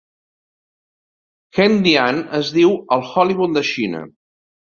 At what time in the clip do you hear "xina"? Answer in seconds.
3.73-4.01